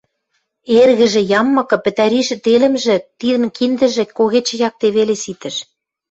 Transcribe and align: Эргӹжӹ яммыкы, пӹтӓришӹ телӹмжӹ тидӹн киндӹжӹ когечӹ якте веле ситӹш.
Эргӹжӹ 0.79 1.21
яммыкы, 1.39 1.77
пӹтӓришӹ 1.83 2.35
телӹмжӹ 2.45 2.95
тидӹн 3.19 3.43
киндӹжӹ 3.57 4.03
когечӹ 4.17 4.55
якте 4.67 4.87
веле 4.95 5.15
ситӹш. 5.23 5.55